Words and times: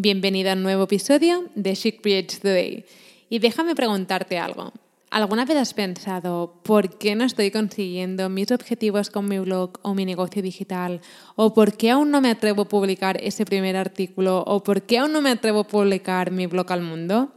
Bienvenido 0.00 0.50
a 0.50 0.52
un 0.52 0.62
nuevo 0.62 0.84
episodio 0.84 1.46
de 1.56 1.74
Chic 1.74 2.00
Creates 2.00 2.38
Today. 2.38 2.84
Y 3.28 3.40
déjame 3.40 3.74
preguntarte 3.74 4.38
algo. 4.38 4.72
¿Alguna 5.10 5.44
vez 5.44 5.56
has 5.56 5.74
pensado 5.74 6.54
por 6.62 6.98
qué 6.98 7.16
no 7.16 7.24
estoy 7.24 7.50
consiguiendo 7.50 8.28
mis 8.28 8.52
objetivos 8.52 9.10
con 9.10 9.26
mi 9.26 9.40
blog 9.40 9.80
o 9.82 9.94
mi 9.94 10.04
negocio 10.04 10.40
digital? 10.40 11.00
¿O 11.34 11.52
por 11.52 11.76
qué 11.76 11.90
aún 11.90 12.12
no 12.12 12.20
me 12.20 12.30
atrevo 12.30 12.62
a 12.62 12.68
publicar 12.68 13.20
ese 13.20 13.44
primer 13.44 13.74
artículo? 13.74 14.44
¿O 14.46 14.62
por 14.62 14.82
qué 14.82 14.98
aún 14.98 15.10
no 15.10 15.20
me 15.20 15.30
atrevo 15.30 15.60
a 15.60 15.66
publicar 15.66 16.30
mi 16.30 16.46
blog 16.46 16.70
al 16.70 16.82
mundo? 16.82 17.32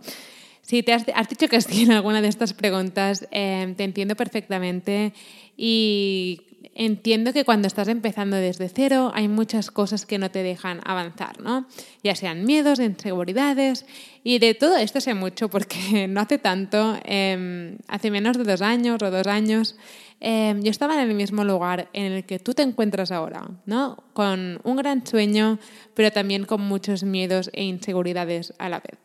Si 0.62 0.84
te 0.84 0.94
has, 0.94 1.08
dicho 1.30 1.48
que 1.48 1.62
sí 1.62 1.82
en 1.82 1.94
alguna 1.94 2.22
de 2.22 2.28
estas 2.28 2.54
preguntas, 2.54 3.28
eh, 3.32 3.74
te 3.76 3.86
entiendo 3.86 4.16
perfectamente 4.16 5.14
y 5.58 6.51
entiendo 6.74 7.34
que 7.34 7.46
cuando 7.46 7.68
estás 7.68 7.88
empezando 7.88 8.38
desde 8.38 8.70
cero 8.70 9.12
hay 9.14 9.28
muchas 9.28 9.72
cosas 9.72 10.06
que 10.06 10.18
no 10.18 10.32
te 10.32 10.44
dejan 10.44 10.82
avanzar, 10.84 11.42
¿no? 11.42 11.68
Ya 12.04 12.16
sean 12.16 12.46
miedos, 12.46 12.80
inseguridades 12.80 13.86
y 14.24 14.40
de 14.40 14.54
todo 14.54 14.78
esto 14.78 15.02
sé 15.02 15.14
mucho 15.14 15.50
porque 15.50 16.08
no 16.10 16.22
hace 16.22 16.38
tanto, 16.38 16.98
em, 17.04 17.78
hace 17.88 18.12
menos 18.12 18.38
de 18.38 18.44
dos 18.44 18.62
años 18.62 19.02
o 19.02 19.12
dos 19.12 19.28
años, 19.28 19.76
em, 20.20 20.62
yo 20.62 20.72
estaba 20.72 20.96
en 20.96 21.10
el 21.10 21.16
mismo 21.16 21.44
lugar 21.44 21.90
en 21.94 22.12
el 22.12 22.24
que 22.26 22.40
tú 22.40 22.54
te 22.54 22.64
encuentras 22.64 23.12
ahora, 23.12 23.48
¿no? 23.66 24.04
Con 24.14 24.60
un 24.64 24.76
gran 24.78 25.06
sueño, 25.06 25.60
pero 25.94 26.12
también 26.12 26.46
con 26.46 26.62
muchos 26.62 27.04
miedos 27.04 27.50
e 27.54 27.64
inseguridades 27.64 28.54
a 28.60 28.70
la 28.70 28.80
vez. 28.80 29.00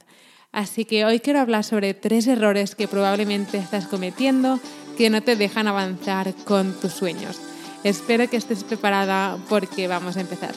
Así 0.52 0.86
que 0.86 1.04
hoy 1.04 1.20
quiero 1.20 1.40
hablar 1.40 1.64
sobre 1.64 1.92
tres 1.92 2.26
errores 2.26 2.74
que 2.74 2.88
probablemente 2.88 3.58
estás 3.58 3.86
cometiendo 3.86 4.58
que 4.96 5.10
no 5.10 5.22
te 5.22 5.36
dejan 5.36 5.68
avanzar 5.68 6.32
con 6.44 6.72
tus 6.80 6.92
sueños. 6.92 7.38
Espero 7.86 8.28
que 8.28 8.36
estés 8.36 8.64
preparada 8.64 9.38
porque 9.48 9.86
vamos 9.86 10.16
a 10.16 10.20
empezar. 10.20 10.56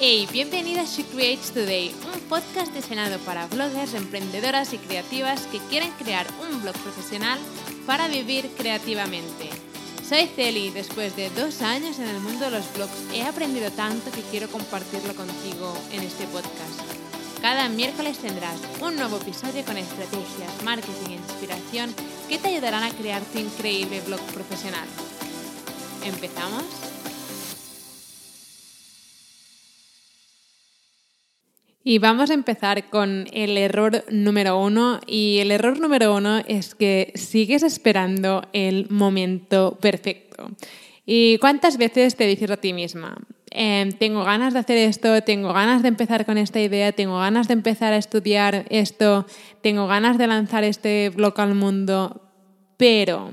Hey, 0.00 0.26
bienvenida 0.32 0.80
a 0.80 0.84
She 0.86 1.04
Creates 1.04 1.50
Today, 1.52 1.94
un 2.14 2.20
podcast 2.30 2.72
diseñado 2.72 3.18
para 3.26 3.46
bloggers, 3.48 3.92
emprendedoras 3.92 4.72
y 4.72 4.78
creativas 4.78 5.46
que 5.48 5.58
quieren 5.68 5.90
crear 5.98 6.26
un 6.50 6.62
blog 6.62 6.76
profesional 6.78 7.38
para 7.84 8.08
vivir 8.08 8.48
creativamente. 8.56 9.67
Soy 10.08 10.26
Celi 10.26 10.70
después 10.70 11.14
de 11.16 11.28
dos 11.28 11.60
años 11.60 11.98
en 11.98 12.08
el 12.08 12.18
mundo 12.20 12.46
de 12.46 12.52
los 12.52 12.72
blogs 12.72 13.12
he 13.12 13.24
aprendido 13.24 13.70
tanto 13.70 14.10
que 14.10 14.22
quiero 14.22 14.48
compartirlo 14.48 15.14
contigo 15.14 15.76
en 15.92 16.02
este 16.02 16.24
podcast. 16.28 16.80
Cada 17.42 17.68
miércoles 17.68 18.16
tendrás 18.16 18.58
un 18.80 18.96
nuevo 18.96 19.18
episodio 19.18 19.62
con 19.66 19.76
estrategias, 19.76 20.62
marketing 20.64 21.10
e 21.10 21.14
inspiración 21.16 21.94
que 22.26 22.38
te 22.38 22.48
ayudarán 22.48 22.84
a 22.84 22.90
crear 22.90 23.20
tu 23.20 23.38
increíble 23.38 24.00
blog 24.00 24.20
profesional. 24.32 24.88
¿Empezamos? 26.06 26.64
Y 31.88 32.00
vamos 32.00 32.28
a 32.28 32.34
empezar 32.34 32.90
con 32.90 33.28
el 33.32 33.56
error 33.56 34.04
número 34.10 34.60
uno. 34.60 35.00
Y 35.06 35.38
el 35.38 35.50
error 35.50 35.80
número 35.80 36.14
uno 36.14 36.40
es 36.46 36.74
que 36.74 37.12
sigues 37.14 37.62
esperando 37.62 38.46
el 38.52 38.90
momento 38.90 39.78
perfecto. 39.80 40.50
¿Y 41.06 41.38
cuántas 41.38 41.78
veces 41.78 42.14
te 42.14 42.26
dices 42.26 42.50
a 42.50 42.58
ti 42.58 42.74
misma? 42.74 43.16
Em, 43.50 43.90
tengo 43.92 44.22
ganas 44.22 44.52
de 44.52 44.58
hacer 44.58 44.76
esto, 44.76 45.22
tengo 45.22 45.54
ganas 45.54 45.80
de 45.80 45.88
empezar 45.88 46.26
con 46.26 46.36
esta 46.36 46.60
idea, 46.60 46.92
tengo 46.92 47.20
ganas 47.20 47.48
de 47.48 47.54
empezar 47.54 47.94
a 47.94 47.96
estudiar 47.96 48.66
esto, 48.68 49.24
tengo 49.62 49.86
ganas 49.86 50.18
de 50.18 50.26
lanzar 50.26 50.64
este 50.64 51.08
blog 51.08 51.40
al 51.40 51.54
mundo, 51.54 52.20
pero 52.76 53.30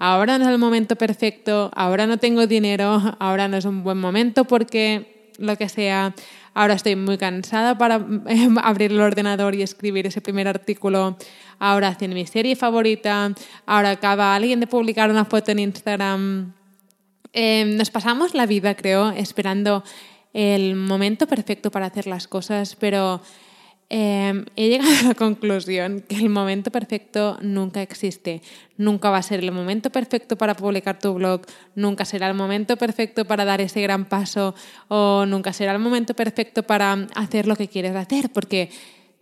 ahora 0.00 0.38
no 0.38 0.46
es 0.46 0.50
el 0.50 0.58
momento 0.58 0.96
perfecto, 0.96 1.70
ahora 1.72 2.08
no 2.08 2.16
tengo 2.16 2.48
dinero, 2.48 3.14
ahora 3.20 3.46
no 3.46 3.56
es 3.56 3.64
un 3.64 3.84
buen 3.84 3.98
momento 3.98 4.44
porque 4.44 5.15
lo 5.38 5.56
que 5.56 5.68
sea, 5.68 6.14
Ahora 6.56 6.72
estoy 6.72 6.96
muy 6.96 7.18
cansada 7.18 7.76
para 7.76 7.96
em, 7.96 8.56
abrir 8.62 8.90
el 8.90 9.00
ordenador 9.00 9.54
y 9.54 9.60
escribir 9.60 10.06
ese 10.06 10.22
primer 10.22 10.48
artículo. 10.48 11.18
Ahora 11.58 11.88
hacen 11.88 12.14
mi 12.14 12.26
serie 12.26 12.56
favorita. 12.56 13.34
Ahora 13.66 13.90
acaba 13.90 14.34
alguien 14.34 14.60
de 14.60 14.66
publicar 14.66 15.10
una 15.10 15.26
foto 15.26 15.52
en 15.52 15.58
Instagram. 15.58 16.54
Em, 17.34 17.76
nos 17.76 17.90
pasamos 17.90 18.32
la 18.32 18.46
vida, 18.46 18.74
creo, 18.74 19.10
esperando 19.10 19.84
el 20.32 20.76
momento 20.76 21.26
perfecto 21.26 21.70
para 21.70 21.86
hacer 21.86 22.06
las 22.06 22.26
cosas, 22.26 22.74
pero 22.80 23.20
Em, 23.88 24.46
he 24.56 24.68
llegado 24.68 24.90
a 24.98 25.08
la 25.08 25.14
conclusión 25.14 26.00
que 26.00 26.16
el 26.16 26.28
momento 26.28 26.72
perfecto 26.72 27.38
nunca 27.40 27.82
existe. 27.82 28.42
Nunca 28.76 29.10
va 29.10 29.18
a 29.18 29.22
ser 29.22 29.40
el 29.40 29.52
momento 29.52 29.90
perfecto 29.90 30.36
para 30.36 30.56
publicar 30.56 30.98
tu 30.98 31.14
blog, 31.14 31.42
nunca 31.76 32.04
será 32.04 32.28
el 32.28 32.34
momento 32.34 32.76
perfecto 32.76 33.24
para 33.24 33.44
dar 33.44 33.60
ese 33.60 33.80
gran 33.80 34.06
paso 34.06 34.54
o 34.88 35.24
nunca 35.26 35.52
será 35.52 35.72
el 35.72 35.78
momento 35.78 36.14
perfecto 36.14 36.64
para 36.64 37.06
hacer 37.14 37.46
lo 37.46 37.54
que 37.54 37.68
quieres 37.68 37.94
hacer, 37.94 38.30
porque 38.30 38.70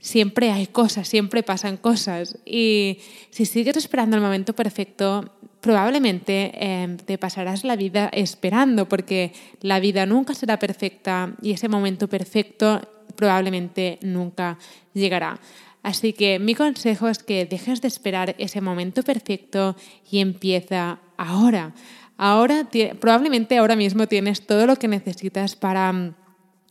siempre 0.01 0.51
hay 0.51 0.67
cosas, 0.67 1.09
siempre 1.09 1.43
pasan 1.43 1.77
cosas. 1.77 2.39
Y 2.47 2.99
si 3.31 3.45
sigues 3.45 3.77
esperando 3.77 4.17
el 4.17 4.23
momento 4.23 4.55
perfecto, 4.55 5.31
probablemente 5.61 6.53
em, 6.55 6.97
te 6.97 7.19
pasarás 7.19 7.65
la 7.65 7.77
vida 7.77 8.11
esperando, 8.13 8.89
porque 8.89 9.33
la 9.61 9.79
vida 9.79 10.07
nunca 10.07 10.35
será 10.35 10.59
perfecta 10.59 11.35
y 11.43 11.53
ese 11.53 11.69
momento 11.69 12.09
perfecto 12.09 12.81
probablemente 13.17 13.99
nunca 14.03 14.59
llegará. 14.93 15.41
Así 15.83 16.15
que 16.15 16.39
mi 16.39 16.55
consejo 16.55 17.09
es 17.09 17.19
que 17.19 17.45
dejes 17.45 17.83
de 17.83 17.89
esperar 17.89 18.35
ese 18.39 18.61
momento 18.61 19.03
perfecto 19.03 19.77
y 20.11 20.21
empieza 20.21 20.99
ahora. 21.17 21.75
Ahora, 22.17 22.69
probablemente 23.01 23.59
ahora 23.59 23.77
mismo 23.77 24.07
tienes 24.07 24.47
todo 24.47 24.67
lo 24.67 24.77
que 24.77 24.89
necesitas 24.89 25.57
para 25.57 25.93
mm, 25.93 26.15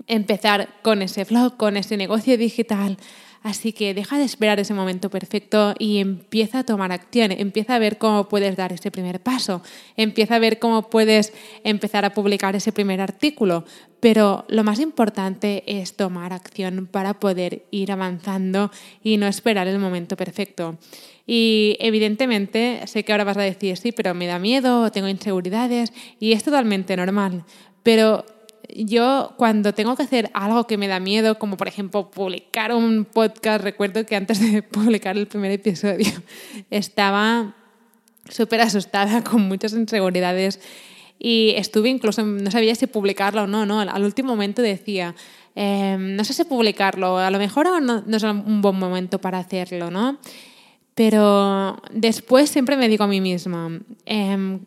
empezar 0.07 0.69
con 0.81 1.01
ese 1.01 1.25
blog, 1.25 1.57
con 1.57 1.77
ese 1.77 1.97
negocio 1.97 2.37
digital, 2.37 2.97
Así 3.43 3.73
que 3.73 3.93
deja 3.93 4.17
de 4.17 4.23
esperar 4.23 4.59
ese 4.61 4.73
momento 4.73 5.09
perfecto 5.09 5.75
y 5.77 5.97
empieza 5.97 6.59
a 6.59 6.63
tomar 6.63 6.93
acción, 6.93 7.33
empieza 7.33 7.75
a 7.75 7.79
ver 7.79 7.97
cómo 7.97 8.29
puedes 8.29 8.55
dar 8.55 8.71
ese 8.71 8.89
primer 8.89 9.19
paso, 9.19 9.61
empieza 9.97 10.35
a 10.35 10.39
ver 10.39 10.59
cómo 10.59 10.89
puedes 10.89 11.33
empezar 11.65 12.05
a 12.05 12.13
publicar 12.13 12.55
ese 12.55 12.71
primer 12.71 13.01
artículo. 13.01 13.65
Pero 13.99 14.45
lo 14.47 14.63
más 14.63 14.79
importante 14.79 15.63
es 15.65 15.95
tomar 15.95 16.33
acción 16.33 16.87
para 16.87 17.19
poder 17.19 17.65
ir 17.71 17.91
avanzando 17.91 18.71
y 19.01 19.17
no 19.17 19.27
esperar 19.27 19.67
el 19.67 19.79
momento 19.79 20.15
perfecto. 20.15 20.77
Y 21.25 21.77
evidentemente 21.79 22.81
sé 22.85 23.03
que 23.03 23.11
ahora 23.11 23.23
vas 23.23 23.37
a 23.37 23.41
decir, 23.41 23.77
sí, 23.77 23.91
pero 23.91 24.13
me 24.13 24.27
da 24.27 24.39
miedo, 24.39 24.91
tengo 24.91 25.07
inseguridades 25.07 25.93
y 26.19 26.33
es 26.33 26.43
totalmente 26.43 26.95
normal. 26.97 27.45
Pero 27.81 28.25
yo 28.75 29.33
cuando 29.37 29.73
tengo 29.73 29.95
que 29.95 30.03
hacer 30.03 30.29
algo 30.33 30.65
que 30.67 30.77
me 30.77 30.87
da 30.87 30.99
miedo, 30.99 31.37
como 31.39 31.57
por 31.57 31.67
ejemplo 31.67 32.09
publicar 32.09 32.73
un 32.73 33.05
podcast, 33.05 33.63
recuerdo 33.63 34.05
que 34.05 34.15
antes 34.15 34.39
de 34.39 34.61
publicar 34.63 35.17
el 35.17 35.27
primer 35.27 35.51
episodio 35.51 36.11
estaba 36.69 37.55
súper 38.29 38.61
asustada, 38.61 39.23
con 39.23 39.41
muchas 39.47 39.73
inseguridades 39.73 40.59
y 41.19 41.53
estuve 41.55 41.89
incluso, 41.89 42.23
no 42.23 42.51
sabía 42.51 42.75
si 42.75 42.87
publicarlo 42.87 43.43
o 43.43 43.47
no, 43.47 43.65
¿no? 43.65 43.79
Al 43.79 44.03
último 44.03 44.29
momento 44.29 44.61
decía, 44.61 45.15
em, 45.55 46.15
no 46.15 46.23
sé 46.23 46.33
si 46.33 46.43
publicarlo, 46.43 47.17
a 47.17 47.29
lo 47.31 47.39
mejor 47.39 47.65
no, 47.81 48.01
no, 48.05 48.17
es 48.17 48.23
un 48.23 48.61
buen 48.61 48.77
momento 48.77 49.19
para 49.19 49.39
hacerlo, 49.39 49.91
¿no? 49.91 50.17
Pero 50.95 51.81
después 51.91 52.49
siempre 52.49 52.77
me 52.77 52.87
digo 52.89 53.03
a 53.03 53.07
mí 53.07 53.21
misma, 53.21 53.79
eh, 54.05 54.59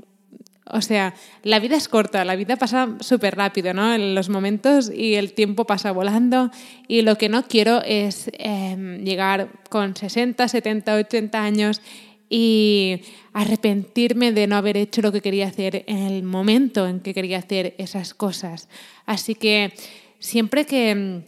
o 0.71 0.81
sea, 0.81 1.15
la 1.43 1.61
vida 1.61 1.77
es 1.77 1.89
corta, 1.89 2.25
la 2.25 2.37
vida 2.37 2.57
pasa 2.57 2.97
súper 3.01 3.37
rápido, 3.37 3.73
¿no? 3.73 3.97
Los 3.99 4.29
momentos 4.29 4.91
y 4.93 5.15
el 5.15 5.33
tiempo 5.33 5.65
pasa 5.65 5.93
volando 5.93 6.51
y 6.89 7.03
lo 7.03 7.17
que 7.17 7.29
no 7.29 7.47
quiero 7.47 7.83
es 7.85 8.31
em, 8.35 9.05
llegar 9.05 9.49
con 9.71 9.95
60, 9.95 10.49
70, 10.49 10.95
80 10.97 11.43
años 11.43 11.81
y 12.29 13.03
arrepentirme 13.33 14.33
de 14.33 14.49
no 14.49 14.57
haber 14.57 14.77
hecho 14.77 15.03
lo 15.03 15.13
que 15.13 15.21
quería 15.21 15.47
hacer 15.47 15.85
en 15.87 15.99
el 15.99 16.25
momento 16.25 16.89
en 16.89 16.99
que 16.99 17.15
quería 17.15 17.39
hacer 17.39 17.75
esas 17.79 18.15
cosas. 18.15 18.69
Así 19.05 19.37
que 19.37 19.73
siempre 20.19 20.67
que 20.67 20.91
em, 20.91 21.23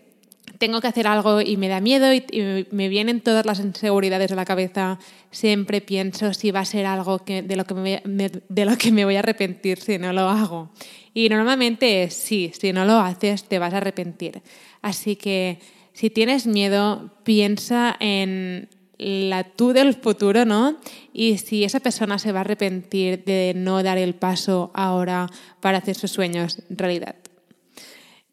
tengo 0.59 0.81
que 0.81 0.89
hacer 0.89 1.07
algo 1.07 1.41
y 1.41 1.57
me 1.57 1.69
da 1.69 1.81
miedo 1.81 2.13
y, 2.13 2.67
me 2.71 2.89
vienen 2.89 3.21
todas 3.21 3.47
las 3.47 3.61
inseguridades 3.61 4.31
de 4.31 4.37
la 4.37 4.45
cabeza, 4.45 4.99
siempre 5.31 5.81
pienso 5.81 6.35
si 6.35 6.51
va 6.51 6.61
a 6.61 6.65
ser 6.65 6.87
algo 6.87 7.23
de, 7.25 7.57
lo 7.57 7.65
que 7.65 7.75
me, 7.75 8.03
de 8.05 8.65
lo 8.65 8.77
que 8.77 8.93
me 8.93 9.05
voy 9.05 9.17
a 9.17 9.21
arrepentir 9.21 9.79
si 9.79 9.99
no 9.99 10.13
lo 10.13 10.29
hago. 10.29 10.71
Y 11.15 11.29
normalmente 11.29 12.05
es 12.05 12.15
sí, 12.15 12.53
si 12.59 12.73
no 12.73 12.85
lo 12.85 12.99
haces 12.99 13.45
te 13.45 13.59
vas 13.59 13.73
a 13.75 13.79
arrepentir. 13.79 14.43
Así 14.83 15.17
que 15.17 15.59
si 15.93 16.11
tienes 16.11 16.47
miedo, 16.47 17.11
piensa 17.25 17.97
en 17.99 18.69
la 18.99 19.45
tú 19.45 19.73
del 19.73 19.95
futuro, 19.95 20.45
¿no? 20.45 20.77
Y 21.13 21.39
si 21.39 21.65
esa 21.65 21.81
persona 21.81 22.19
se 22.19 22.33
va 22.33 22.41
a 22.41 22.43
arrepentir 22.43 23.25
de 23.25 23.53
no 23.57 23.83
dar 23.83 23.99
el 23.99 24.15
paso 24.15 24.71
ahora 24.75 25.29
para 25.61 25.79
hacer 25.79 25.95
sus 25.95 26.11
sueños 26.11 26.63
realidad. 26.69 27.17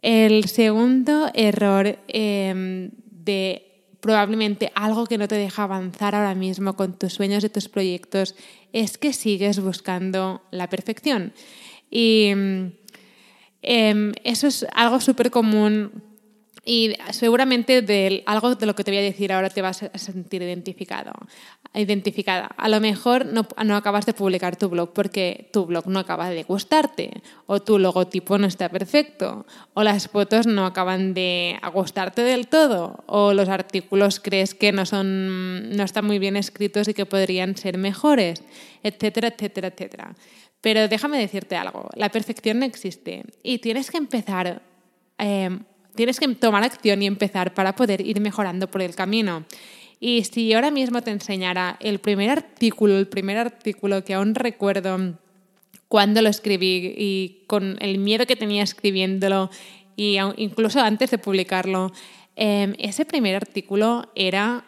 El 0.06 0.48
segundo 0.50 1.32
error 1.34 1.98
em, 2.08 2.92
de 3.10 3.90
probablemente 4.02 4.72
algo 4.76 5.08
que 5.08 5.18
no 5.18 5.28
te 5.28 5.34
deja 5.34 5.64
avanzar 5.64 6.14
ahora 6.14 6.36
mismo 6.36 6.76
con 6.76 6.94
tus 6.94 7.14
sueños 7.14 7.44
y 7.44 7.50
tus 7.50 7.70
proyectos 7.70 8.36
es 8.72 9.00
que 9.00 9.14
sigues 9.14 9.60
buscando 9.60 10.44
la 10.52 10.70
perfección. 10.70 11.34
Y 11.90 12.28
em, 13.64 14.12
eso 14.24 14.46
es 14.46 14.68
algo 14.76 15.02
súper 15.02 15.32
común 15.32 16.04
y 16.68 16.96
seguramente 17.12 17.84
de 17.84 18.24
algo 18.26 18.56
de 18.56 18.66
lo 18.66 18.74
que 18.74 18.84
te 18.84 18.90
voy 18.90 18.98
a 18.98 19.04
decir 19.04 19.32
ahora 19.32 19.52
te 19.52 19.62
vas 19.62 19.84
a 19.84 19.98
sentir 20.00 20.42
identificado, 20.42 21.14
identificada. 21.76 22.50
A 22.58 22.68
lo 22.70 22.82
mejor 22.82 23.28
no, 23.28 23.46
acabas 23.76 24.08
de 24.08 24.14
publicar 24.14 24.56
tu 24.56 24.70
blog 24.70 24.92
porque 24.92 25.48
tu 25.54 25.68
blog 25.68 25.88
no 25.88 26.00
acaba 26.00 26.32
de 26.32 26.42
gustarte, 26.42 27.22
o 27.46 27.62
tu 27.62 27.78
logotipo 27.78 28.40
no 28.40 28.48
está 28.48 28.70
perfecto, 28.70 29.46
o 29.76 29.84
las 29.84 30.08
fotos 30.08 30.48
no 30.48 30.66
acaban 30.66 31.14
de 31.14 31.60
gustarte 31.72 32.24
del 32.24 32.48
todo, 32.48 33.04
o 33.06 33.34
los 33.34 33.48
artículos 33.48 34.20
crees 34.20 34.56
que 34.56 34.72
no, 34.72 34.88
son, 34.88 35.70
no 35.70 35.84
están 35.84 36.06
muy 36.06 36.18
bien 36.18 36.36
escritos 36.36 36.88
y 36.88 36.96
que 36.96 37.06
podrían 37.06 37.56
ser 37.56 37.78
mejores, 37.78 38.44
etcétera, 38.82 39.28
etcétera, 39.28 39.68
etcétera. 39.68 40.16
Pero 40.62 40.88
déjame 40.88 41.20
decirte 41.20 41.56
algo, 41.56 41.90
la 41.96 42.10
perfección 42.10 42.58
no 42.58 42.66
existe 42.66 43.24
y 43.44 43.60
tienes 43.60 43.92
que 43.92 43.98
empezar... 43.98 44.64
Eh, 45.20 45.60
tienes 45.96 46.20
que 46.20 46.28
tomar 46.36 46.64
acción 46.64 47.02
y 47.02 47.08
empezar 47.08 47.54
para 47.54 47.76
poder 47.76 48.02
ir 48.02 48.20
mejorando 48.22 48.70
por 48.70 48.82
el 48.82 48.96
camino. 48.96 49.46
Y 50.00 50.24
si 50.26 50.54
ahora 50.54 50.72
mismo 50.72 51.02
te 51.02 51.12
enseñara 51.12 51.78
el 51.80 52.00
primer 52.00 52.30
artículo, 52.30 52.98
el 52.98 53.08
primer 53.08 53.38
artículo 53.38 54.04
que 54.04 54.14
aún 54.14 54.36
recuerdo 54.36 55.16
cuando 55.88 56.22
lo 56.22 56.30
escribí 56.30 56.94
y 56.98 57.44
con 57.48 57.78
el 57.80 58.00
miedo 58.00 58.26
que 58.26 58.36
tenía 58.36 58.64
escribiéndolo 58.64 59.50
y 59.96 60.18
incluso 60.38 60.82
antes 60.82 61.12
de 61.12 61.18
publicarlo, 61.18 61.92
em, 62.36 62.76
ese 62.80 63.06
primer 63.06 63.36
artículo 63.36 64.12
era 64.16 64.66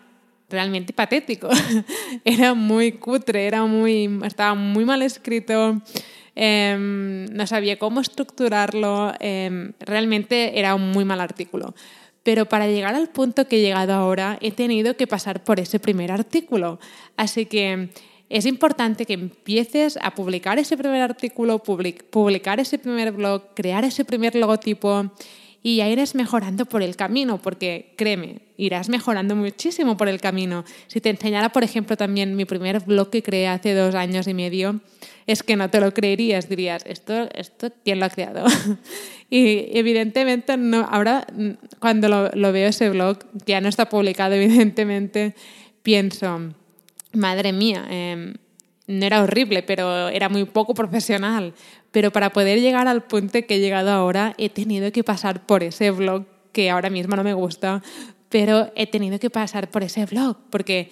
realmente 0.50 0.94
patético. 0.94 1.50
era 2.26 2.54
muy 2.54 2.94
cutre, 2.94 3.46
era 3.46 3.66
muy, 3.66 4.20
estaba 4.24 4.56
muy 4.56 4.86
mal 4.86 5.02
escrito. 5.02 5.82
Em, 6.40 7.26
no 7.34 7.48
sabía 7.48 7.80
cómo 7.80 8.00
estructurarlo, 8.00 9.12
em, 9.20 9.74
realmente 9.80 10.60
era 10.60 10.76
un 10.76 10.92
muy 10.92 11.04
mal 11.04 11.20
artículo. 11.20 11.74
Pero 12.22 12.46
para 12.46 12.68
llegar 12.68 12.94
al 12.94 13.10
punto 13.10 13.48
que 13.48 13.58
he 13.58 13.62
llegado 13.62 13.94
ahora, 13.94 14.38
he 14.40 14.52
tenido 14.52 14.96
que 14.96 15.08
pasar 15.08 15.44
por 15.44 15.60
ese 15.60 15.80
primer 15.80 16.12
artículo. 16.12 16.80
Así 17.16 17.48
que 17.48 17.90
es 18.30 18.46
importante 18.46 19.08
que 19.08 19.14
empieces 19.14 19.98
a 20.00 20.14
publicar 20.14 20.60
ese 20.60 20.78
primer 20.78 21.02
artículo, 21.02 21.58
publicar 21.58 22.60
ese 22.60 22.78
primer 22.78 23.14
blog, 23.14 23.56
crear 23.56 23.84
ese 23.84 24.06
primer 24.06 24.36
logotipo 24.36 25.12
y 25.68 25.76
ya 25.76 25.90
irás 25.90 26.16
mejorando 26.16 26.66
por 26.66 26.82
el 26.82 26.96
camino, 26.96 27.42
porque 27.42 27.92
créeme, 27.98 28.40
irás 28.56 28.88
mejorando 28.88 29.36
muchísimo 29.36 29.98
por 29.98 30.08
el 30.08 30.22
camino. 30.22 30.64
Si 30.88 31.02
te 31.02 31.10
enseñara, 31.10 31.50
por 31.50 31.62
ejemplo, 31.66 31.98
también 31.98 32.38
mi 32.38 32.46
primer 32.46 32.80
blog 32.80 33.10
que 33.10 33.22
creé 33.22 33.50
hace 33.50 33.74
dos 33.74 33.94
años 33.94 34.30
y 34.30 34.34
medio, 34.34 34.80
es 35.26 35.44
que 35.44 35.58
no 35.58 35.70
te 35.70 35.82
lo 35.82 35.94
creerías, 35.94 36.48
dirías, 36.48 36.86
¿esto, 36.86 37.28
esto 37.36 37.70
quién 37.84 38.00
lo 38.00 38.06
ha 38.06 38.10
creado? 38.10 38.46
y 39.30 39.78
evidentemente, 39.78 40.56
no, 40.56 40.88
ahora 40.90 41.28
cuando 41.80 42.08
lo, 42.34 42.52
veo 42.54 42.70
ese 42.70 42.90
blog, 42.90 43.20
que 43.46 43.52
ya 43.52 43.60
no 43.60 43.68
está 43.68 43.90
publicado, 43.90 44.36
evidentemente, 44.36 45.36
pienso, 45.84 46.54
madre 47.12 47.52
mía, 47.52 47.86
em, 47.90 48.36
no 48.88 49.06
era 49.06 49.22
horrible, 49.22 49.64
pero 49.64 50.10
era 50.10 50.30
muy 50.30 50.46
poco 50.46 50.74
profesional. 50.74 51.54
Pero 51.92 52.12
para 52.12 52.32
poder 52.32 52.60
llegar 52.62 52.88
al 52.88 53.04
punto 53.04 53.40
que 53.46 53.56
he 53.56 53.60
llegado 53.60 53.92
ahora, 53.92 54.34
he 54.38 54.50
tenido 54.50 54.92
que 54.92 55.04
pasar 55.04 55.46
por 55.46 55.64
ese 55.64 55.92
blog 55.92 56.26
que 56.52 56.70
ahora 56.70 56.90
mismo 56.90 57.16
no 57.16 57.24
me 57.24 57.34
gusta, 57.34 57.84
pero 58.30 58.72
he 58.76 58.88
tenido 58.88 59.20
que 59.20 59.30
pasar 59.30 59.70
por 59.70 59.84
ese 59.84 60.06
blog, 60.06 60.38
porque 60.50 60.90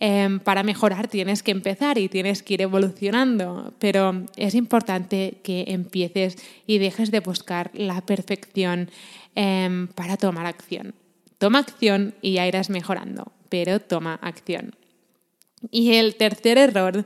Em, 0.00 0.40
para 0.40 0.62
mejorar 0.62 1.08
tienes 1.08 1.42
que 1.42 1.52
empezar 1.52 1.98
y 1.98 2.08
tienes 2.08 2.42
que 2.42 2.54
ir 2.54 2.62
evolucionando, 2.62 3.72
pero 3.78 4.26
es 4.36 4.54
importante 4.54 5.38
que 5.42 5.64
empieces 5.68 6.36
y 6.66 6.78
dejes 6.78 7.10
de 7.10 7.20
buscar 7.20 7.70
la 7.74 8.00
perfección 8.04 8.90
em, 9.34 9.88
para 9.88 10.16
tomar 10.16 10.46
acción. 10.46 10.94
Toma 11.38 11.60
acción 11.60 12.14
y 12.20 12.34
ya 12.34 12.46
irás 12.46 12.70
mejorando, 12.70 13.32
pero 13.48 13.80
toma 13.80 14.18
acción. 14.20 14.74
Y 15.70 15.94
el 15.94 16.16
tercer 16.16 16.58
error 16.58 17.04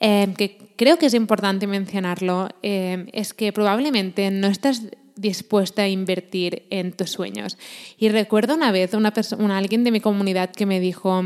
em, 0.00 0.34
que 0.34 0.58
creo 0.76 0.98
que 0.98 1.06
es 1.06 1.14
importante 1.14 1.66
mencionarlo 1.66 2.48
es 2.62 3.34
que 3.34 3.52
probablemente 3.52 4.30
no 4.30 4.48
estás 4.48 4.82
dispuesta 5.16 5.82
a 5.82 5.88
invertir 5.88 6.64
en 6.70 6.92
tus 6.92 7.10
sueños. 7.10 7.58
Y 7.98 8.08
recuerdo 8.08 8.54
una 8.54 8.72
vez 8.72 8.94
una 8.94 9.12
persona, 9.12 9.58
alguien 9.58 9.84
de 9.84 9.90
mi 9.90 10.00
comunidad 10.00 10.50
que 10.50 10.66
me 10.66 10.80
dijo, 10.80 11.22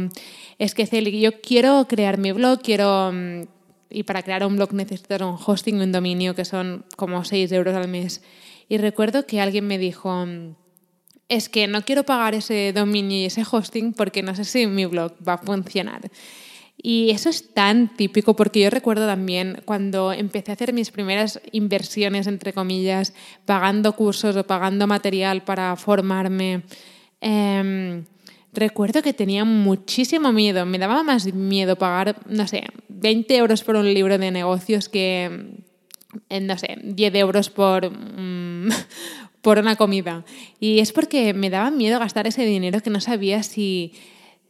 es 0.58 0.74
que 0.74 0.86
Celi, 0.86 1.20
yo 1.20 1.40
quiero 1.40 1.86
crear 1.88 2.18
mi 2.18 2.32
blog, 2.32 2.60
quiero... 2.62 3.10
Mm, 3.12 3.42
y 3.88 4.02
para 4.02 4.22
crear 4.22 4.44
un 4.44 4.56
blog 4.56 4.72
necesitas 4.72 5.22
un 5.22 5.38
hosting, 5.44 5.80
un 5.80 5.92
dominio 5.92 6.34
que 6.34 6.44
son 6.44 6.84
como 6.96 7.24
6 7.24 7.52
euros 7.52 7.74
al 7.74 7.88
mes. 7.88 8.20
Y 8.68 8.78
recuerdo 8.78 9.26
que 9.26 9.40
alguien 9.40 9.66
me 9.66 9.78
dijo, 9.78 10.26
es 11.28 11.48
que 11.48 11.68
no 11.68 11.82
quiero 11.82 12.02
pagar 12.02 12.34
ese 12.34 12.72
dominio 12.74 13.16
y 13.16 13.24
ese 13.26 13.44
hosting 13.48 13.92
porque 13.92 14.24
no 14.24 14.34
sé 14.34 14.44
si 14.44 14.66
mi 14.66 14.86
blog 14.86 15.12
va 15.26 15.34
a 15.34 15.38
funcionar. 15.38 16.10
Y 16.82 17.10
eso 17.10 17.30
es 17.30 17.54
tan 17.54 17.88
típico 17.96 18.36
porque 18.36 18.60
yo 18.60 18.70
recuerdo 18.70 19.06
también 19.06 19.62
cuando 19.64 20.12
empecé 20.12 20.52
a 20.52 20.54
hacer 20.54 20.72
mis 20.72 20.90
primeras 20.90 21.40
inversiones, 21.52 22.26
entre 22.26 22.52
comillas, 22.52 23.14
pagando 23.44 23.94
cursos 23.94 24.36
o 24.36 24.46
pagando 24.46 24.86
material 24.86 25.42
para 25.42 25.74
formarme. 25.76 26.62
Em, 27.20 28.04
recuerdo 28.52 29.02
que 29.02 29.14
tenía 29.14 29.44
muchísimo 29.44 30.32
miedo. 30.32 30.66
Me 30.66 30.78
daba 30.78 31.02
más 31.02 31.32
miedo 31.32 31.76
pagar, 31.76 32.16
no 32.28 32.46
sé, 32.46 32.64
20 32.88 33.36
euros 33.36 33.64
por 33.64 33.76
un 33.76 33.92
libro 33.92 34.18
de 34.18 34.30
negocios 34.30 34.88
que, 34.88 35.24
em, 36.28 36.46
no 36.46 36.58
sé, 36.58 36.78
10 36.82 37.14
euros 37.14 37.48
por, 37.48 37.90
mm, 37.90 38.68
por 39.40 39.58
una 39.58 39.76
comida. 39.76 40.24
Y 40.60 40.80
es 40.80 40.92
porque 40.92 41.32
me 41.32 41.50
daba 41.50 41.70
miedo 41.70 41.98
gastar 41.98 42.26
ese 42.26 42.44
dinero 42.44 42.82
que 42.82 42.90
no 42.90 43.00
sabía 43.00 43.42
si 43.42 43.92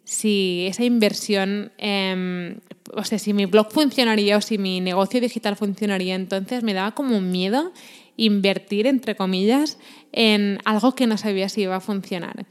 si 0.06 0.68
esa 0.68 0.84
inversión, 0.84 1.72
em, 1.78 2.60
o 2.94 3.02
sea, 3.02 3.18
si 3.18 3.32
mi 3.32 3.46
blog 3.46 3.72
funcionaría 3.72 4.36
o 4.36 4.40
si 4.40 4.56
mi 4.56 4.80
negocio 4.80 5.20
digital 5.20 5.56
funcionaría, 5.56 6.14
entonces 6.14 6.62
me 6.62 6.74
daba 6.74 6.92
como 6.92 7.20
miedo 7.20 7.72
invertir, 8.16 8.86
entre 8.86 9.16
comillas, 9.16 9.78
en 10.12 10.60
algo 10.64 10.94
que 10.94 11.08
no 11.08 11.18
sabía 11.18 11.48
si 11.48 11.62
iba 11.62 11.74
a 11.74 11.80
funcionar. 11.80 12.46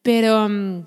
Pero 0.00 0.46
em, 0.46 0.86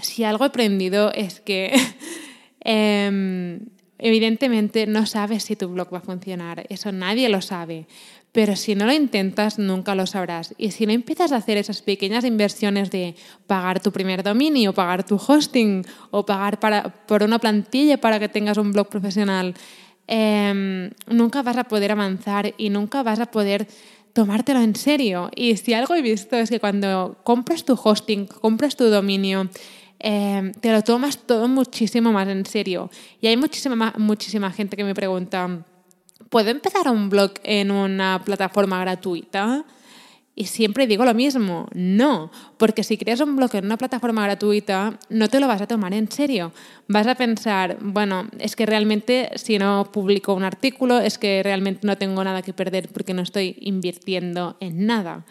si 0.00 0.22
algo 0.22 0.44
he 0.44 0.46
aprendido 0.46 1.12
es 1.12 1.40
que 1.40 1.72
em, 2.60 3.66
evidentemente 4.02 4.86
no 4.86 5.06
sabes 5.06 5.44
si 5.44 5.56
tu 5.56 5.68
blog 5.68 5.92
va 5.92 5.98
a 5.98 6.02
funcionar, 6.02 6.66
eso 6.68 6.90
nadie 6.92 7.28
lo 7.28 7.40
sabe, 7.40 7.86
pero 8.32 8.56
si 8.56 8.74
no 8.74 8.86
lo 8.86 8.92
intentas, 8.92 9.58
nunca 9.58 9.94
lo 9.94 10.06
sabrás. 10.06 10.54
Y 10.58 10.70
si 10.72 10.86
no 10.86 10.92
empiezas 10.92 11.32
a 11.32 11.36
hacer 11.36 11.58
esas 11.58 11.82
pequeñas 11.82 12.24
inversiones 12.24 12.90
de 12.90 13.14
pagar 13.46 13.80
tu 13.80 13.92
primer 13.92 14.22
dominio, 14.22 14.72
pagar 14.72 15.04
tu 15.04 15.16
hosting 15.16 15.84
o 16.10 16.26
pagar 16.26 16.58
por 17.06 17.22
una 17.22 17.38
plantilla 17.38 17.98
para 17.98 18.18
que 18.18 18.28
tengas 18.28 18.56
un 18.56 18.72
blog 18.72 18.88
profesional, 18.88 19.54
em, 20.06 20.90
nunca 21.06 21.42
vas 21.42 21.58
a 21.58 21.64
poder 21.64 21.92
avanzar 21.92 22.54
y 22.56 22.70
nunca 22.70 23.02
vas 23.02 23.20
a 23.20 23.26
poder 23.26 23.68
tomártelo 24.14 24.60
en 24.60 24.76
serio. 24.76 25.30
Y 25.36 25.56
si 25.58 25.74
algo 25.74 25.94
he 25.94 26.02
visto 26.02 26.36
es 26.36 26.50
que 26.50 26.58
cuando 26.58 27.18
compras 27.24 27.64
tu 27.64 27.78
hosting, 27.82 28.26
compras 28.26 28.76
tu 28.76 28.84
dominio, 28.84 29.48
em, 30.02 30.52
te 30.52 30.72
lo 30.72 30.82
tomas 30.82 31.18
todo 31.18 31.48
muchísimo 31.48 32.12
más 32.12 32.28
en 32.28 32.44
serio. 32.44 32.90
Y 33.20 33.28
hay 33.28 33.36
muchísima, 33.36 33.94
muchísima 33.96 34.50
gente 34.50 34.76
que 34.76 34.84
me 34.84 34.94
pregunta, 34.94 35.64
¿puedo 36.28 36.50
empezar 36.50 36.88
un 36.88 37.08
blog 37.08 37.32
en 37.44 37.70
una 37.70 38.20
plataforma 38.24 38.80
gratuita? 38.80 39.64
Y 40.34 40.46
siempre 40.46 40.86
digo 40.86 41.04
lo 41.04 41.12
mismo, 41.12 41.68
no, 41.74 42.30
porque 42.56 42.84
si 42.84 42.96
creas 42.96 43.20
un 43.20 43.36
blog 43.36 43.54
en 43.54 43.66
una 43.66 43.76
plataforma 43.76 44.24
gratuita, 44.24 44.98
no 45.10 45.28
te 45.28 45.40
lo 45.40 45.46
vas 45.46 45.60
a 45.60 45.66
tomar 45.66 45.92
en 45.92 46.10
serio. 46.10 46.52
Vas 46.88 47.06
a 47.06 47.16
pensar, 47.16 47.76
bueno, 47.82 48.28
es 48.38 48.56
que 48.56 48.64
realmente 48.64 49.30
si 49.34 49.58
no 49.58 49.90
publico 49.92 50.32
un 50.32 50.44
artículo, 50.44 51.00
es 51.00 51.18
que 51.18 51.42
realmente 51.42 51.86
no 51.86 51.98
tengo 51.98 52.24
nada 52.24 52.40
que 52.40 52.54
perder 52.54 52.88
porque 52.88 53.12
no 53.12 53.20
estoy 53.20 53.56
invirtiendo 53.60 54.56
en 54.60 54.86
nada. 54.86 55.26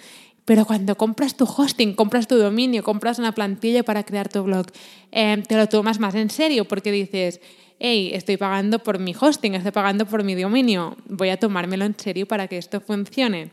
Pero 0.45 0.65
cuando 0.65 0.95
compras 0.95 1.35
tu 1.35 1.45
hosting, 1.45 1.93
compras 1.93 2.27
tu 2.27 2.35
dominio, 2.35 2.83
compras 2.83 3.19
una 3.19 3.33
plantilla 3.33 3.83
para 3.83 4.03
crear 4.03 4.27
tu 4.27 4.43
blog, 4.43 4.67
eh, 5.11 5.43
te 5.47 5.55
lo 5.55 5.67
tomas 5.67 5.99
más 5.99 6.15
en 6.15 6.29
serio 6.29 6.65
porque 6.65 6.91
dices, 6.91 7.39
hey, 7.79 8.11
estoy 8.13 8.37
pagando 8.37 8.79
por 8.79 8.99
mi 8.99 9.15
hosting, 9.19 9.55
estoy 9.55 9.71
pagando 9.71 10.05
por 10.05 10.23
mi 10.23 10.35
dominio, 10.35 10.97
voy 11.07 11.29
a 11.29 11.37
tomármelo 11.37 11.85
en 11.85 11.97
serio 11.97 12.27
para 12.27 12.47
que 12.47 12.57
esto 12.57 12.81
funcione. 12.81 13.51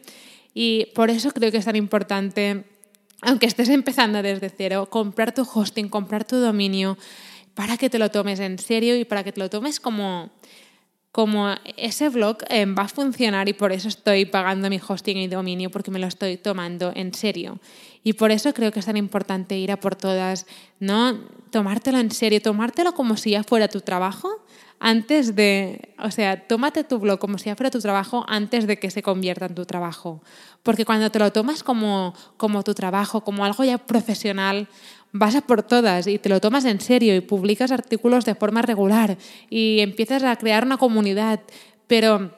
Y 0.54 0.86
por 0.94 1.10
eso 1.10 1.30
creo 1.30 1.50
que 1.50 1.58
es 1.58 1.64
tan 1.64 1.76
importante, 1.76 2.64
aunque 3.22 3.46
estés 3.46 3.68
empezando 3.68 4.22
desde 4.22 4.50
cero, 4.50 4.88
comprar 4.90 5.32
tu 5.32 5.42
hosting, 5.42 5.88
comprar 5.88 6.24
tu 6.24 6.36
dominio, 6.36 6.96
para 7.54 7.76
que 7.76 7.90
te 7.90 7.98
lo 7.98 8.10
tomes 8.10 8.38
en 8.40 8.58
serio 8.58 8.96
y 8.96 9.04
para 9.04 9.24
que 9.24 9.32
te 9.32 9.40
lo 9.40 9.50
tomes 9.50 9.80
como, 9.80 10.30
como 11.12 11.54
ese 11.76 12.08
blog 12.10 12.38
eh, 12.48 12.66
va 12.66 12.82
a 12.82 12.88
funcionar 12.88 13.48
y 13.48 13.52
por 13.52 13.72
eso 13.72 13.88
estoy 13.88 14.26
pagando 14.26 14.68
mi 14.68 14.80
hosting 14.86 15.16
y 15.16 15.28
dominio 15.28 15.70
porque 15.70 15.90
me 15.90 15.98
lo 15.98 16.06
estoy 16.06 16.36
tomando 16.36 16.92
en 16.94 17.14
serio. 17.14 17.58
Y 18.04 18.12
por 18.12 18.30
eso 18.30 18.52
creo 18.54 18.72
que 18.72 18.80
es 18.80 18.86
tan 18.86 18.96
importante 18.96 19.58
ir 19.58 19.72
a 19.72 19.80
por 19.80 19.96
todas, 19.96 20.46
¿no? 20.80 21.18
Tomártelo 21.50 21.98
en 21.98 22.10
serio, 22.10 22.40
tomártelo 22.40 22.92
como 22.92 23.16
si 23.16 23.30
ya 23.30 23.42
fuera 23.42 23.68
tu 23.68 23.80
trabajo 23.80 24.28
antes 24.80 25.34
de, 25.34 25.94
o 25.98 26.10
sea, 26.10 26.46
tómate 26.46 26.84
tu 26.84 26.98
blog 26.98 27.18
como 27.18 27.38
si 27.38 27.52
fuera 27.54 27.70
tu 27.70 27.80
trabajo 27.80 28.24
antes 28.28 28.66
de 28.66 28.78
que 28.78 28.90
se 28.90 29.02
convierta 29.02 29.46
en 29.46 29.54
tu 29.54 29.66
trabajo. 29.66 30.22
Porque 30.62 30.84
cuando 30.84 31.10
te 31.10 31.18
lo 31.18 31.32
tomas 31.32 31.62
como, 31.62 32.14
como 32.36 32.62
tu 32.62 32.74
trabajo, 32.74 33.22
como 33.22 33.44
algo 33.44 33.64
ya 33.64 33.78
profesional, 33.78 34.68
vas 35.12 35.40
por 35.42 35.62
todas 35.62 36.06
y 36.06 36.18
te 36.18 36.28
lo 36.28 36.40
tomas 36.40 36.64
en 36.64 36.80
serio 36.80 37.14
y 37.16 37.20
publicas 37.20 37.72
artículos 37.72 38.24
de 38.24 38.34
forma 38.34 38.62
regular 38.62 39.16
y 39.50 39.80
empiezas 39.80 40.22
a 40.22 40.36
crear 40.36 40.64
una 40.64 40.76
comunidad. 40.76 41.40
Pero 41.86 42.32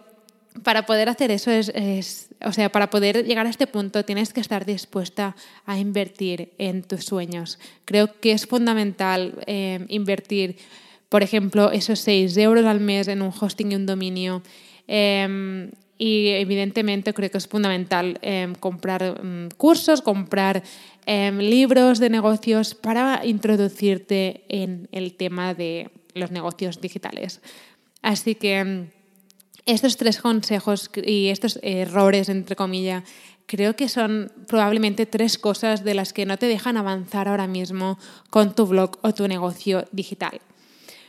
para 0.63 0.87
poder 0.87 1.09
hacer 1.09 1.31
eso 1.31 1.51
es, 1.51 2.29
o 2.45 2.53
sea, 2.53 2.71
para 2.71 2.91
poder 2.91 3.25
llegar 3.25 3.47
a 3.47 3.51
este 3.51 3.67
punto 3.67 4.05
tienes 4.05 4.33
que 4.33 4.41
estar 4.41 4.65
dispuesta 4.65 5.37
a 5.67 5.79
invertir 5.79 6.53
en 6.59 6.83
tus 6.83 7.05
sueños. 7.05 7.59
Creo 7.85 8.21
que 8.21 8.33
es 8.33 8.47
fundamental 8.47 9.43
eh, 9.47 9.85
invertir 9.89 10.57
por 11.11 11.25
ejemplo, 11.25 11.73
esos 11.73 11.99
6 12.01 12.37
euros 12.39 12.65
al 12.65 12.81
mes 12.81 13.09
en 13.09 13.21
un 13.21 13.33
hosting 13.39 13.73
y 13.73 13.75
un 13.75 13.85
dominio. 13.85 14.43
Em, 14.87 15.71
y 15.99 16.29
evidentemente 16.29 17.13
creo 17.13 17.31
que 17.31 17.37
es 17.37 17.49
fundamental 17.49 18.19
em, 18.23 18.55
comprar 18.55 19.21
mm, 19.23 19.49
cursos, 19.59 20.01
comprar 20.01 20.63
em, 21.11 21.39
libros 21.39 21.99
de 21.99 22.09
negocios 22.09 22.77
para 22.77 23.27
introducirte 23.27 24.45
en 24.49 24.89
el 24.93 25.15
tema 25.15 25.55
de 25.55 25.91
los 26.15 26.31
negocios 26.31 26.81
digitales. 26.81 27.41
Así 28.01 28.37
que 28.37 28.87
estos 29.67 29.97
tres 29.97 30.21
consejos 30.21 30.89
y 30.95 31.31
estos 31.31 31.59
errores, 31.63 32.29
entre 32.29 32.55
comillas, 32.55 33.03
creo 33.47 33.75
que 33.75 33.89
son 33.89 34.31
probablemente 34.47 35.05
tres 35.05 35.37
cosas 35.37 35.83
de 35.83 35.95
las 35.95 36.13
que 36.13 36.27
no 36.27 36.39
te 36.39 36.47
dejan 36.47 36.77
avanzar 36.77 37.27
ahora 37.27 37.49
mismo 37.49 37.99
con 38.31 38.55
tu 38.55 38.67
blog 38.67 38.99
o 39.03 39.13
tu 39.13 39.27
negocio 39.27 39.87
digital. 39.91 40.41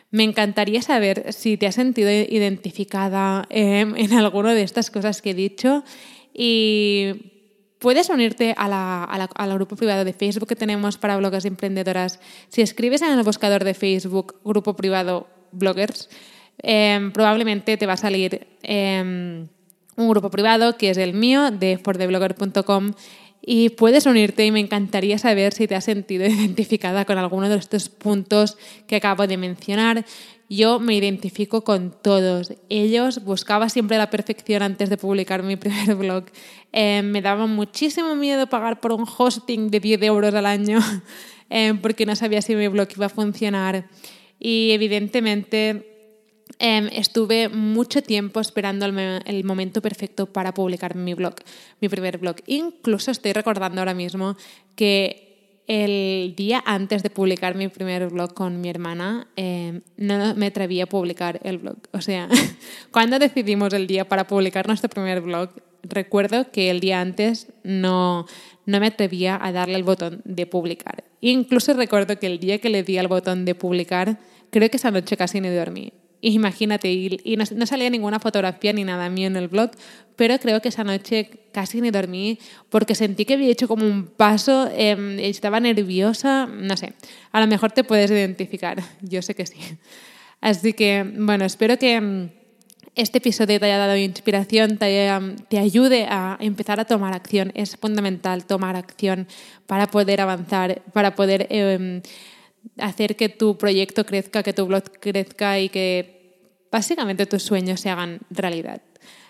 Me 0.10 0.24
encantaría 0.24 0.82
saber 0.82 1.32
si 1.32 1.58
te 1.58 1.68
has 1.68 1.76
sentido 1.76 2.10
identificada 2.10 3.46
em, 3.52 3.96
en 3.96 4.14
alguna 4.14 4.56
de 4.56 4.64
estas 4.64 4.90
cosas 4.90 5.22
que 5.22 5.30
he 5.30 5.36
dicho 5.36 5.84
y 6.34 7.31
puedes 7.82 8.10
unirte 8.10 8.54
al 8.56 9.54
grupo 9.56 9.76
privado 9.76 10.06
de 10.06 10.14
Facebook 10.14 10.48
que 10.48 10.56
tenemos 10.56 10.98
para 10.98 11.18
bloggers 11.18 11.46
emprendedoras. 11.46 12.20
Si 12.50 12.62
escribes 12.62 13.02
en 13.02 13.18
el 13.18 13.24
buscador 13.24 13.64
de 13.64 13.74
Facebook 13.74 14.36
grupo 14.46 14.76
privado 14.76 15.28
bloggers, 15.52 16.08
em, 16.60 17.12
probablemente 17.12 17.76
te 17.78 17.88
va 17.88 17.94
a 17.94 17.98
salir 17.98 18.48
em, 18.62 19.48
un 19.98 20.10
grupo 20.10 20.30
privado 20.30 20.78
que 20.78 20.92
es 20.92 20.98
el 20.98 21.14
mío 21.14 21.50
de 21.50 21.80
fordeblogger.com 21.80 22.94
y 23.42 23.70
puedes 23.70 24.06
unirte 24.06 24.46
y 24.46 24.52
me 24.52 24.60
encantaría 24.60 25.18
saber 25.18 25.52
si 25.52 25.68
te 25.68 25.74
has 25.74 25.86
sentido 25.86 26.26
identificada 26.28 27.06
con 27.06 27.18
alguno 27.18 27.50
de 27.50 27.58
estos 27.58 27.90
puntos 27.90 28.60
que 28.86 28.98
acabo 28.98 29.26
de 29.26 29.38
mencionar. 29.38 30.06
Yo 30.54 30.80
me 30.80 30.96
identifico 30.96 31.64
con 31.64 31.92
todos. 31.92 32.54
Ellos 32.68 33.24
buscaba 33.24 33.70
siempre 33.70 33.98
la 33.98 34.10
perfección 34.10 34.64
antes 34.64 34.90
de 34.90 34.98
publicar 34.98 35.44
mi 35.44 35.56
primer 35.58 35.96
blog. 35.96 36.26
Eh, 36.74 37.02
me 37.04 37.22
daba 37.22 37.48
muchísimo 37.48 38.16
miedo 38.16 38.48
pagar 38.48 38.82
por 38.82 38.92
un 38.92 39.06
hosting 39.06 39.72
de 39.72 39.80
10 39.80 40.04
euros 40.04 40.34
al 40.34 40.46
año 40.46 40.80
eh, 41.50 41.74
porque 41.82 42.06
no 42.06 42.18
sabía 42.18 42.42
si 42.42 42.56
mi 42.56 42.68
blog 42.68 42.90
iba 42.98 43.06
a 43.06 43.10
funcionar. 43.10 43.88
Y 44.40 44.72
evidentemente 44.72 45.92
Em, 46.60 46.90
estuve 46.92 47.50
mucho 47.50 48.02
tiempo 48.04 48.40
esperando 48.40 48.86
el, 48.86 49.44
momento 49.44 49.82
perfecto 49.82 50.28
para 50.28 50.54
publicar 50.54 50.96
mi 50.96 51.14
blog, 51.14 51.36
mi 51.80 51.90
primer 51.90 52.18
blog. 52.18 52.36
Incluso 52.46 53.12
estoy 53.12 53.34
recordando 53.34 53.82
ahora 53.82 53.94
mismo 53.94 54.38
que 54.76 55.31
el 55.72 56.36
día 56.36 56.62
antes 56.66 57.02
de 57.02 57.10
publicar 57.10 57.56
mi 57.56 57.70
primer 57.70 58.10
blog 58.10 58.34
con 58.34 58.60
mi 58.60 58.68
hermana, 58.68 59.30
em, 59.38 59.84
no 59.96 60.36
me 60.36 60.48
atreví 60.48 60.82
a 60.82 60.86
publicar 60.86 61.40
el 61.44 61.60
blog. 61.60 61.78
O 61.94 62.02
sea, 62.02 62.28
cuando 62.92 63.20
decidimos 63.20 63.72
el 63.72 63.88
día 63.88 64.04
para 64.04 64.28
publicar 64.28 64.68
nuestro 64.68 64.90
primer 64.90 65.22
blog, 65.22 65.52
recuerdo 65.84 66.52
que 66.52 66.70
el 66.72 66.82
día 66.82 67.00
antes 67.00 67.48
no, 67.64 68.26
no 68.66 68.80
me 68.82 68.88
atrevía 68.88 69.40
a 69.42 69.54
darle 69.54 69.76
el 69.76 69.84
botón 69.84 70.22
de 70.26 70.46
publicar. 70.46 71.06
Incluso 71.22 71.74
recuerdo 71.74 72.20
que 72.20 72.28
el 72.28 72.40
día 72.40 72.58
que 72.60 72.70
le 72.70 72.84
di 72.84 72.98
al 72.98 73.08
botón 73.08 73.46
de 73.46 73.56
publicar, 73.56 74.20
creo 74.50 74.70
que 74.70 74.76
esa 74.76 74.92
noche 74.92 75.16
casi 75.16 75.40
ni 75.40 75.48
dormí. 75.48 75.94
Imagínate, 76.22 76.92
y, 76.92 77.36
no, 77.36 77.66
salía 77.66 77.90
ninguna 77.90 78.20
fotografía 78.20 78.74
ni 78.74 78.84
nada 78.84 79.10
mío 79.10 79.26
en 79.26 79.36
el 79.36 79.48
blog, 79.48 79.72
pero 80.16 80.38
creo 80.38 80.62
que 80.62 80.70
esa 80.70 80.84
noche 80.84 81.30
casi 81.52 81.82
ni 81.82 81.90
dormí 81.90 82.38
porque 82.70 82.94
sentí 82.94 83.26
que 83.26 83.34
había 83.34 83.50
hecho 83.50 83.68
como 83.68 83.88
un 83.88 84.06
paso, 84.06 84.70
em, 84.76 85.18
estaba 85.20 85.60
nerviosa, 85.60 86.46
no 86.46 86.78
sé, 86.78 86.94
a 87.32 87.40
lo 87.40 87.48
mejor 87.48 87.72
te 87.72 87.84
puedes 87.84 88.12
identificar, 88.12 88.78
yo 89.02 89.22
sé 89.24 89.34
que 89.34 89.48
sí. 89.48 89.58
Así 90.42 90.74
que, 90.74 91.04
bueno, 91.18 91.44
espero 91.46 91.78
que 91.78 91.96
em, 91.96 92.30
este 92.96 93.18
episodio 93.18 93.60
te 93.60 93.66
haya 93.66 93.78
dado 93.78 93.96
inspiración, 93.96 94.78
te, 94.78 95.08
em, 95.08 95.36
te 95.38 95.58
ayude 95.58 96.06
a 96.08 96.38
empezar 96.40 96.80
a 96.80 96.86
tomar 96.86 97.14
acción. 97.14 97.52
Es 97.56 97.78
fundamental 97.78 98.46
tomar 98.46 98.76
acción 98.76 99.28
para 99.66 99.88
poder 99.88 100.22
avanzar, 100.22 100.82
para 100.94 101.16
poder 101.16 101.48
hacer 102.78 103.16
que 103.16 103.30
tu 103.30 103.58
proyecto 103.58 104.06
crezca, 104.06 104.44
que 104.44 104.54
tu 104.54 104.66
blog 104.66 104.84
crezca 105.00 105.60
y 105.60 105.70
que 105.70 106.66
básicamente 106.72 107.26
tus 107.26 107.44
sueños 107.44 107.80
se 107.82 107.90
hagan 107.90 108.20
realidad. 108.30 108.82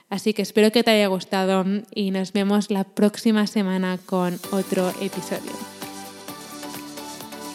Así 0.10 0.34
que 0.34 0.42
espero 0.42 0.72
que 0.72 0.84
te 0.84 0.92
haya 0.92 1.08
gustado 1.08 1.64
y 1.96 2.12
nos 2.12 2.34
vemos 2.34 2.70
la 2.70 2.84
próxima 2.84 3.48
semana 3.48 3.98
con 4.06 4.40
otro 4.52 4.90
episodio. 5.02 5.52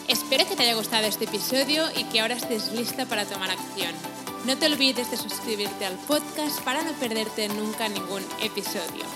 Espero 0.09 0.49
que 0.49 0.56
te 0.56 0.62
haya 0.62 0.75
gustado 0.75 1.06
este 1.06 1.25
episodio 1.25 1.85
y 1.97 2.04
que 2.04 2.21
ahora 2.21 2.35
estés 2.35 2.73
lista 2.73 3.06
para 3.06 3.25
tomar 3.25 3.50
acción. 3.50 3.92
No 4.47 4.56
te 4.56 4.66
olvides 4.66 5.11
de 5.11 5.16
suscribirte 5.16 5.85
al 5.85 5.97
podcast 6.06 6.62
para 6.62 6.83
no 6.83 6.92
perderte 6.92 7.49
nunca 7.49 7.88
ningún 7.88 8.23
episodio. 8.42 9.15